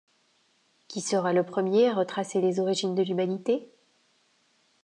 Qui 0.87 0.99
sera 0.99 1.31
le 1.31 1.43
premier 1.45 1.87
à 1.89 1.93
retracer 1.93 2.41
les 2.41 2.59
origines 2.59 2.95
de 2.95 3.03
l'humanité? 3.03 3.69